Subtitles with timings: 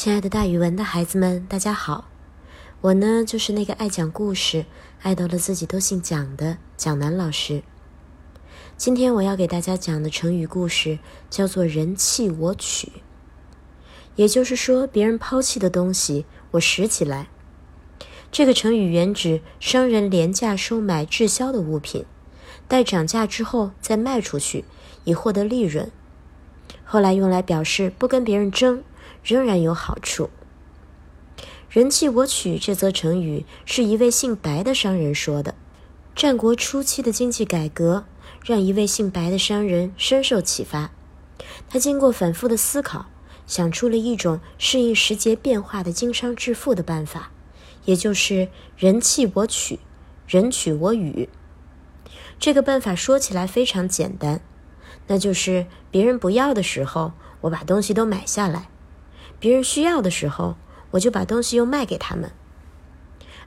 [0.00, 2.04] 亲爱的，大语文的孩子们，大家好！
[2.82, 4.64] 我呢，就是那个爱讲故事、
[5.02, 7.64] 爱到了自己都姓蒋的蒋楠老师。
[8.76, 12.92] 今天我要给大家讲的成语故事叫做“人弃我取”，
[14.14, 17.26] 也就是说，别人抛弃的东西，我拾起来。
[18.30, 22.04] 这个成语原指商人廉价收买滞销的物品，
[22.68, 24.64] 待涨价之后再卖出去，
[25.02, 25.90] 以获得利润。
[26.84, 28.84] 后来用来表示不跟别人争。
[29.22, 30.30] 仍然有好处。
[31.70, 35.54] 人弃我取这则成语是一位姓白的商人说的。
[36.16, 38.04] 战国初期的经济改革
[38.44, 40.90] 让一位姓白的商人深受启发。
[41.68, 43.06] 他经过反复的思考，
[43.46, 47.30] 想出了一种适应时节变化的经商致富的办法，
[47.84, 49.78] 也就是人弃我取，
[50.26, 51.28] 人取我予。
[52.40, 54.40] 这个办法说起来非常简单，
[55.06, 58.68] 那就是别人不要的时候，我把东西都买下来。
[59.40, 60.56] 别人需要的时候，
[60.92, 62.30] 我就把东西又卖给他们。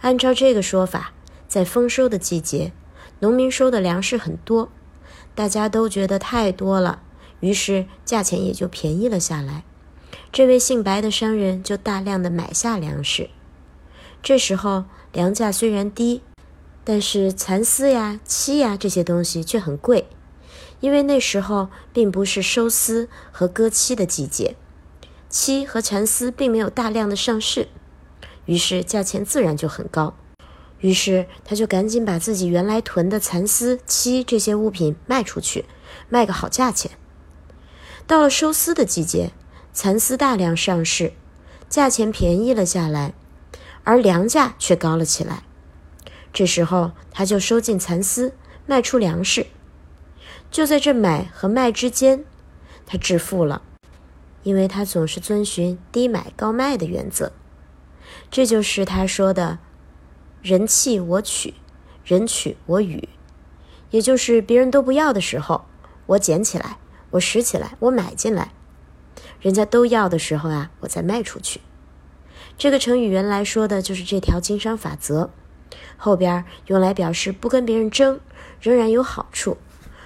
[0.00, 1.12] 按照这个说法，
[1.48, 2.72] 在丰收的季节，
[3.18, 4.70] 农民收的粮食很多，
[5.34, 7.02] 大家都觉得太多了，
[7.40, 9.64] 于是价钱也就便宜了下来。
[10.32, 13.30] 这位姓白的商人就大量的买下粮食。
[14.22, 16.22] 这时候粮价虽然低，
[16.84, 20.06] 但是蚕丝呀、漆呀这些东西却很贵，
[20.80, 24.56] 因为那时候并不是收丝和割漆的季节。
[25.30, 27.68] 漆和蚕丝并没有大量的上市，
[28.46, 30.16] 于是价钱自然就很高。
[30.80, 35.66] 于是他就赶紧把自己原来囤的蚕丝、漆这些物品卖出去，
[36.08, 36.90] 卖个好价钱。
[38.06, 39.30] 到了收丝的季节，
[39.72, 41.12] 蚕丝大量上市，
[41.68, 43.14] 价钱便宜了下来，
[43.84, 45.44] 而粮价却高了起来。
[46.32, 48.34] 这时候他就收进蚕丝，
[48.66, 49.46] 卖出粮食。
[50.50, 52.24] 就在这买和卖之间，
[52.84, 53.62] 他致富了。
[54.42, 57.32] 因为他总是遵循低买高卖的原则，
[58.30, 59.58] 这就是他说的
[60.42, 61.54] “人弃我取，
[62.04, 63.08] 人取我予”，
[63.90, 65.66] 也就是别人都不要的时候，
[66.06, 66.78] 我捡起来，
[67.10, 68.48] 我拾起来，我买进来；
[69.40, 71.60] 人家都要的时候啊，我再卖出去。
[72.56, 75.30] 这个成语原来说的就是这条经商法则，
[75.96, 78.20] 后边用来表示不跟别人争，
[78.60, 79.58] 仍然有好处，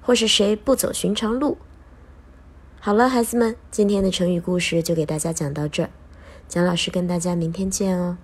[0.00, 1.58] 或是谁不走寻常路。
[2.86, 5.90] 好了，孩子们，今天的成语故事就给大家讲到这儿。
[6.46, 8.16] 蒋老师跟大家明天见哦。